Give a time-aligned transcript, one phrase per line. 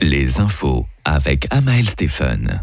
[0.00, 2.62] les infos avec Amael Stephen.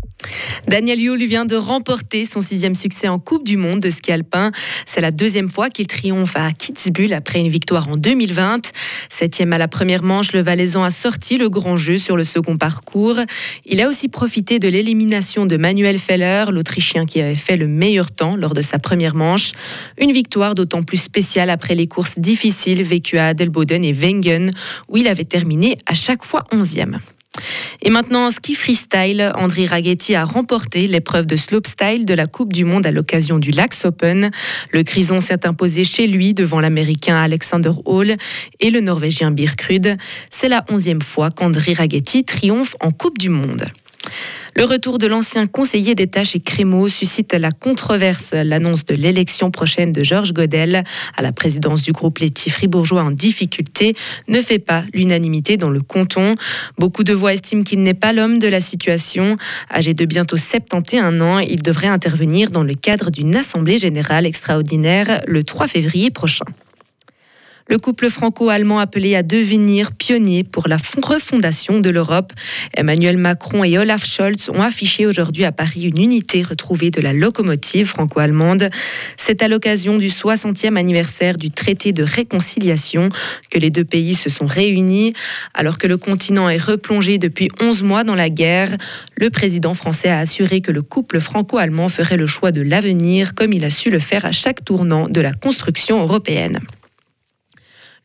[0.67, 4.51] Daniel Yu vient de remporter son sixième succès en Coupe du Monde de ski alpin.
[4.85, 8.71] C'est la deuxième fois qu'il triomphe à Kitzbühel après une victoire en 2020.
[9.09, 12.57] Septième à la première manche, le Valaisan a sorti le grand jeu sur le second
[12.57, 13.17] parcours.
[13.65, 18.11] Il a aussi profité de l'élimination de Manuel Feller, l'Autrichien qui avait fait le meilleur
[18.11, 19.51] temps lors de sa première manche.
[19.99, 24.51] Une victoire d'autant plus spéciale après les courses difficiles vécues à Adelboden et Wengen,
[24.89, 26.99] où il avait terminé à chaque fois onzième.
[27.81, 32.53] Et maintenant, en ski freestyle, André Ragetti a remporté l'épreuve de slopestyle de la Coupe
[32.53, 34.31] du Monde à l'occasion du Lax Open.
[34.71, 38.15] Le Crison s'est imposé chez lui devant l'Américain Alexander Hall
[38.59, 39.97] et le Norvégien Birkrud.
[40.29, 43.65] C'est la onzième fois qu'André Ragetti triomphe en Coupe du Monde.
[44.57, 48.33] Le retour de l'ancien conseiller d'État chez Crémeau suscite la controverse.
[48.33, 50.83] L'annonce de l'élection prochaine de Georges Godel
[51.15, 53.95] à la présidence du groupe laitier fribourgeois en difficulté
[54.27, 56.33] ne fait pas l'unanimité dans le canton.
[56.79, 59.37] Beaucoup de voix estiment qu'il n'est pas l'homme de la situation.
[59.71, 65.21] Âgé de bientôt 71 ans, il devrait intervenir dans le cadre d'une assemblée générale extraordinaire
[65.27, 66.45] le 3 février prochain.
[67.69, 72.31] Le couple franco-allemand appelé à devenir pionnier pour la refondation de l'Europe.
[72.73, 77.11] Emmanuel Macron et Olaf Scholz ont affiché aujourd'hui à Paris une unité retrouvée de la
[77.11, 78.69] locomotive franco-allemande.
[79.17, 83.09] C'est à l'occasion du 60e anniversaire du traité de réconciliation
[83.49, 85.11] que les deux pays se sont réunis.
[85.53, 88.77] Alors que le continent est replongé depuis 11 mois dans la guerre,
[89.17, 93.51] le président français a assuré que le couple franco-allemand ferait le choix de l'avenir comme
[93.51, 96.61] il a su le faire à chaque tournant de la construction européenne.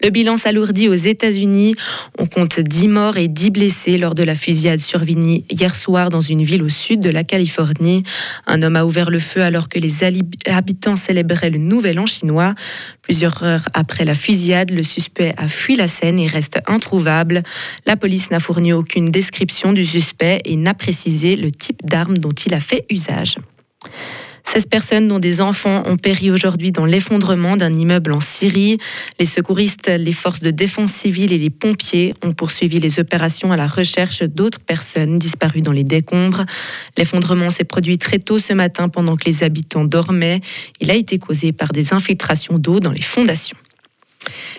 [0.02, 1.76] Le bilan s'alourdit aux États-Unis.
[2.18, 6.20] On compte 10 morts et 10 blessés lors de la fusillade survenue hier soir dans
[6.20, 8.02] une ville au sud de la Californie.
[8.48, 10.02] Un homme a ouvert le feu alors que les
[10.46, 12.56] habitants célébraient le Nouvel An chinois.
[13.00, 17.44] Plusieurs heures après la fusillade, le suspect a fui la scène et reste introuvable.
[17.86, 22.30] La police n'a fourni aucune description du suspect et n'a précisé le type d'arme dont
[22.32, 23.36] il a fait usage.
[24.52, 28.76] 16 personnes, dont des enfants, ont péri aujourd'hui dans l'effondrement d'un immeuble en Syrie.
[29.18, 33.56] Les secouristes, les forces de défense civile et les pompiers ont poursuivi les opérations à
[33.56, 36.44] la recherche d'autres personnes disparues dans les décombres.
[36.98, 40.42] L'effondrement s'est produit très tôt ce matin pendant que les habitants dormaient.
[40.80, 43.56] Il a été causé par des infiltrations d'eau dans les fondations.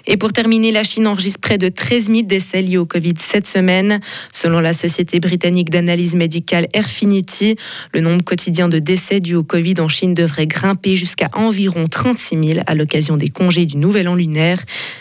[0.06, 3.47] Et pour terminer, la Chine enregistre près de 13 000 décès liés au Covid cette
[3.47, 4.00] semaine.
[4.31, 7.56] Selon la société britannique d'analyse médicale Airfinity,
[7.94, 12.53] le nombre quotidien de décès dus au Covid en Chine devrait grimper jusqu'à environ 36
[12.53, 14.59] 000 à l'occasion des congés du Nouvel An lunaire.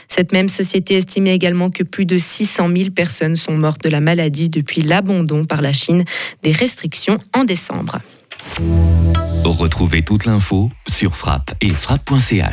[0.08, 4.00] Cette même société estimait également que plus de 600 000 personnes sont mortes de la
[4.00, 6.04] maladie depuis l'abandon par la Chine
[6.42, 8.00] des restrictions en décembre.
[9.44, 12.50] Retrouvez toute l'info sur frappe et frappe.ch.